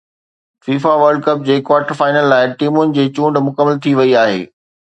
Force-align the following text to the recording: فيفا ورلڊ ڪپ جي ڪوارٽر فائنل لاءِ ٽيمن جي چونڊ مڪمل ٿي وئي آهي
فيفا 0.65 0.93
ورلڊ 1.01 1.21
ڪپ 1.27 1.43
جي 1.49 1.57
ڪوارٽر 1.69 1.99
فائنل 1.99 2.25
لاءِ 2.33 2.47
ٽيمن 2.63 2.97
جي 2.97 3.07
چونڊ 3.19 3.41
مڪمل 3.51 3.79
ٿي 3.87 3.91
وئي 4.01 4.21
آهي 4.25 4.41